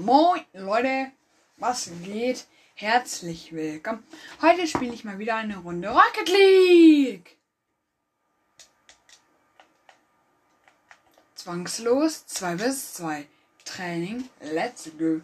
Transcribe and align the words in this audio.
Moin 0.00 0.44
Leute, 0.52 1.10
was 1.56 1.90
geht? 2.04 2.46
Herzlich 2.76 3.52
willkommen. 3.52 4.06
Heute 4.40 4.68
spiele 4.68 4.94
ich 4.94 5.02
mal 5.02 5.18
wieder 5.18 5.34
eine 5.34 5.56
Runde 5.56 5.88
Rocket 5.88 6.28
League. 6.28 7.36
Zwangslos 11.34 12.26
2 12.28 12.54
bis 12.54 12.94
2. 12.94 13.26
Training, 13.64 14.30
let's 14.40 14.88
go. 14.96 15.20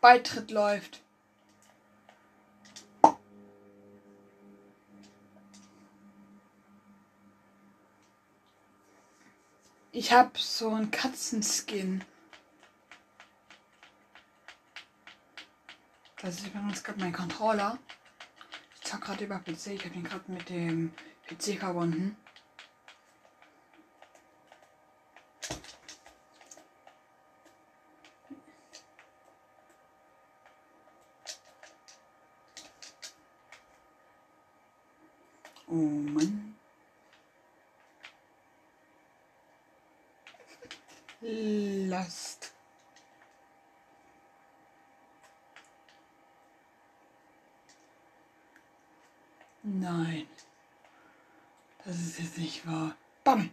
Beitritt 0.00 0.50
läuft. 0.50 1.01
Ich 9.94 10.10
hab 10.10 10.38
so 10.38 10.70
einen 10.70 10.90
Katzenskin. 10.90 12.02
Das 16.22 16.36
ist 16.38 16.46
übrigens 16.46 16.82
gerade 16.82 16.98
mein 16.98 17.12
Controller. 17.12 17.78
Ich 18.76 18.88
zock 18.88 19.02
gerade 19.02 19.24
über 19.24 19.38
PC. 19.38 19.66
Ich 19.66 19.84
habe 19.84 19.94
ihn 19.94 20.04
gerade 20.04 20.32
mit 20.32 20.48
dem 20.48 20.94
PC 21.28 21.58
verbunden. 21.58 22.16
Last. 41.24 42.52
Nein. 49.62 50.26
Das 51.84 51.96
ist 51.96 52.18
jetzt 52.18 52.38
nicht 52.38 52.66
wahr. 52.66 52.96
Bam. 53.22 53.50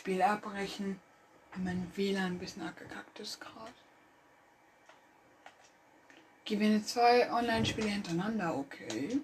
Spiel 0.00 0.22
abbrechen. 0.22 0.98
Mein 1.56 1.92
WLAN 1.94 2.32
ein 2.32 2.38
bisschen 2.38 2.62
abgekackt 2.62 3.20
ist 3.20 3.38
gerade. 3.38 3.74
Gewinne 6.46 6.82
zwei 6.82 7.30
Online-Spiele 7.30 7.88
hintereinander, 7.88 8.56
okay. 8.56 9.20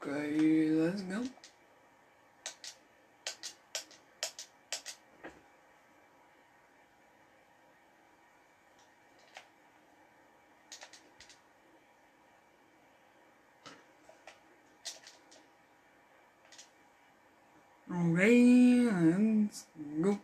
Okay, 0.00 0.70
let's 0.70 1.02
go. 1.06 1.20
Okay, 17.94 18.88
let's 18.90 19.66
go. 20.02 20.18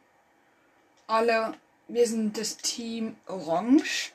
Alle, 1.06 1.54
wir 1.86 2.06
sind 2.06 2.36
das 2.36 2.56
Team 2.56 3.16
Orange. 3.26 4.12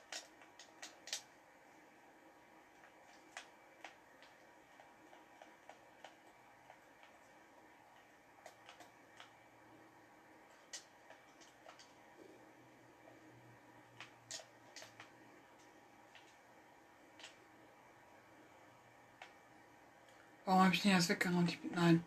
Warum 20.43 20.61
habe 20.61 20.73
ich 20.75 20.81
den 20.81 20.91
erst 20.91 21.09
weggerannt? 21.09 21.51
Ich 21.51 21.59
bin, 21.59 21.71
nein. 21.73 22.03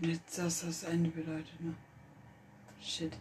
Wenn 0.00 0.10
jetzt 0.10 0.38
das 0.38 0.60
das 0.60 0.84
Ende 0.84 1.10
bedeutet, 1.10 1.60
ne? 1.60 1.74
Shit. 2.80 3.12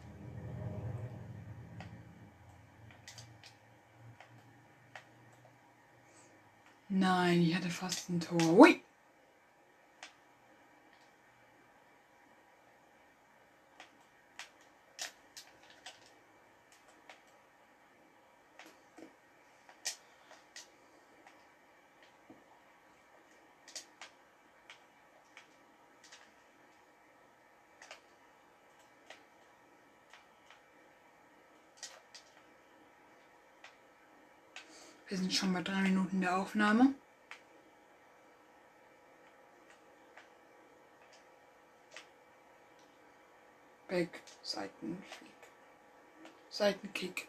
Nein, 6.89 7.41
ich 7.41 7.55
hatte 7.55 7.69
fast 7.69 8.09
ein 8.09 8.19
Tor. 8.19 8.53
Ui! 8.53 8.81
Wir 35.09 35.17
sind 35.17 35.33
schon 35.33 35.53
bei 35.53 35.61
drei 35.61 35.79
Minuten 35.79 36.19
der 36.19 36.37
Aufnahme. 36.37 36.93
Back, 43.87 44.21
Seitenkick. 44.41 44.97
Seitenkick. 46.49 47.27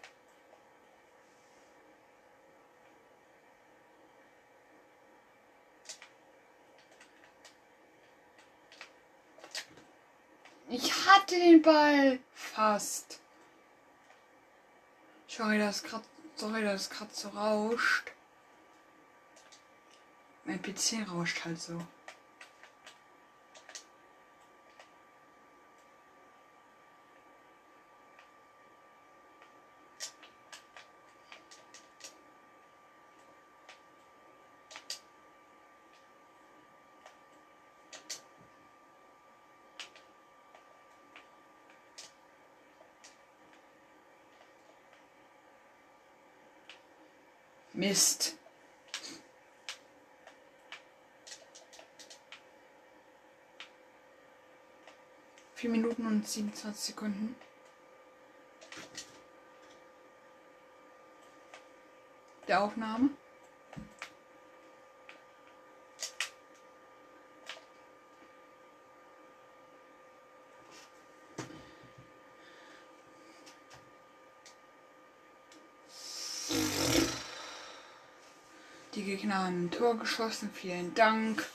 Ich 10.69 11.07
hatte 11.07 11.37
den 11.37 11.63
Ball 11.63 12.19
fast. 12.35 13.21
Sorry, 15.29 15.59
das 15.61 15.85
gerade 15.85 16.05
Sorry, 16.39 16.63
dass 16.63 16.83
es 16.83 16.91
gerade 16.91 17.11
so 17.13 17.29
rauscht. 17.31 18.13
Mein 20.45 20.63
PC 20.63 21.05
rauscht 21.11 21.45
halt 21.45 21.61
so. 21.61 21.85
Mist. 47.73 48.37
Vier 55.55 55.71
Minuten 55.71 56.07
und 56.07 56.27
27 56.27 56.95
Sekunden. 56.95 57.37
Der 62.47 62.63
Aufnahme. 62.63 63.11
Die 78.99 79.05
Gegner 79.05 79.45
haben 79.45 79.67
ein 79.67 79.71
Tor 79.71 79.97
geschossen. 79.97 80.51
Vielen 80.53 80.93
Dank. 80.93 81.47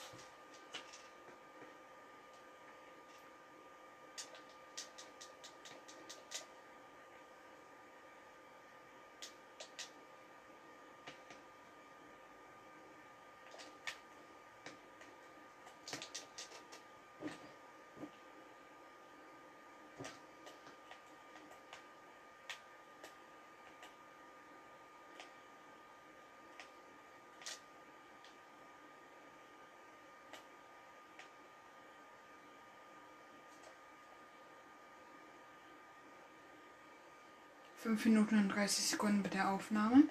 5 37.84 38.06
Minuten 38.06 38.38
und 38.38 38.48
30 38.48 38.86
Sekunden 38.86 39.24
mit 39.24 39.34
der 39.34 39.50
Aufnahme. 39.50 40.04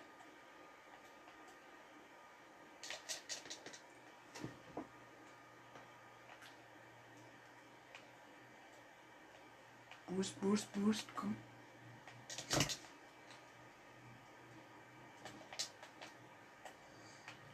Boost, 10.07 10.39
Boost, 10.43 10.73
Boost, 10.75 11.07
komm. 11.17 11.35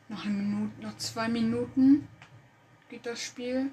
Noch 0.08 0.24
eine 0.24 0.34
Minute, 0.34 0.82
noch 0.82 0.96
zwei 0.96 1.28
Minuten 1.28 2.08
geht 2.88 3.06
das 3.06 3.22
Spiel. 3.22 3.70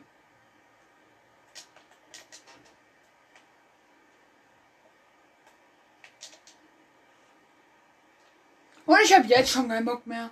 Und 8.85 9.01
ich 9.03 9.13
habe 9.13 9.25
jetzt 9.27 9.51
schon 9.51 9.67
keinen 9.67 9.85
Bock 9.85 10.05
mehr. 10.05 10.29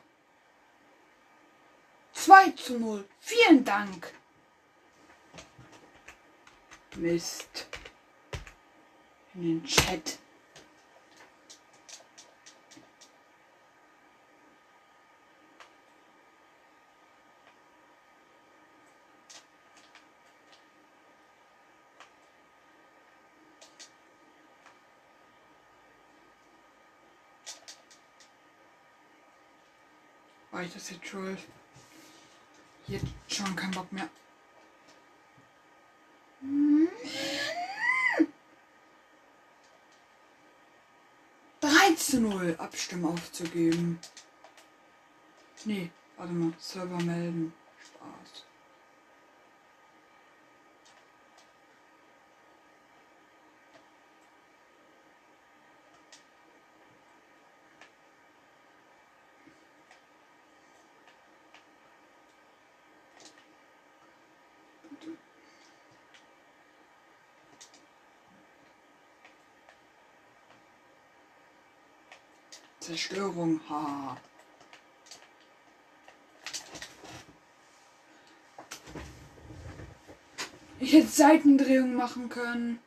2 2.14 2.52
zu 2.52 2.80
0. 2.80 3.06
Vielen 3.20 3.66
Dank. 3.66 4.14
Mist. 6.96 7.68
In 9.34 9.42
den 9.42 9.64
Chat. 9.66 10.20
War 30.54 30.64
ich 30.64 30.74
das 30.74 30.90
jetzt 30.92 31.06
schuld? 31.06 31.40
Jetzt 32.88 33.08
schon 33.28 33.54
kein 33.56 33.72
Bock 33.72 33.92
mehr. 33.92 34.08
zu 42.14 42.20
0 42.20 42.56
Abstimmen 42.60 43.06
aufzugeben. 43.06 43.98
Nee, 45.66 45.90
warte 46.16 46.34
mal. 46.34 46.54
Server 46.60 47.02
melden. 47.02 47.52
Zerstörung, 72.84 73.62
ha. 73.70 74.18
Ich 80.82 80.92
hätte 80.92 81.08
Seitendrehung 81.08 81.96
machen 81.96 82.28
können. 82.28 82.80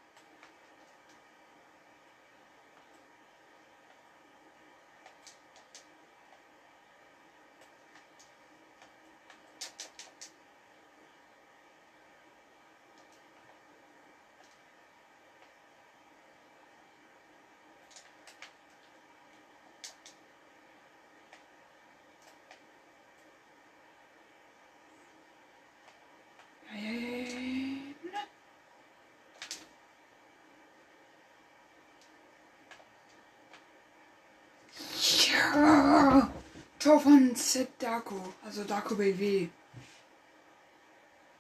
Tor 36.78 37.00
von 37.00 37.34
Z 37.34 37.68
Darko, 37.78 38.34
also 38.44 38.64
Darko 38.64 38.94
BW. 38.94 39.48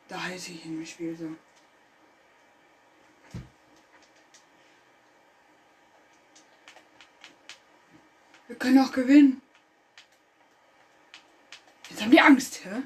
Da 0.08 0.22
heiße 0.22 0.52
ich 0.52 0.64
in 0.64 0.76
dem 0.76 0.86
Spiel 0.86 1.16
so. 1.16 1.36
Wir 8.48 8.56
können 8.56 8.78
auch 8.78 8.92
gewinnen. 8.92 9.42
Jetzt 11.90 12.02
haben 12.02 12.10
die 12.10 12.20
Angst, 12.20 12.64
hä? 12.64 12.82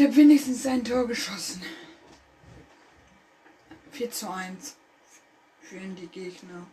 Ich 0.00 0.06
habe 0.06 0.16
wenigstens 0.16 0.64
ein 0.64 0.82
Tor 0.82 1.06
geschossen. 1.06 1.60
4 3.90 4.10
zu 4.10 4.30
1 4.30 4.74
für 5.60 5.76
die 5.78 6.06
Gegner. 6.06 6.66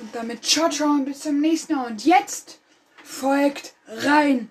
Und 0.00 0.14
damit 0.14 0.44
ciao, 0.44 0.68
ciao 0.70 0.88
und 0.90 1.04
bis 1.04 1.20
zum 1.20 1.40
nächsten 1.40 1.74
Mal. 1.74 1.86
Und 1.86 2.04
jetzt 2.04 2.60
folgt 3.04 3.74
rein. 3.86 4.50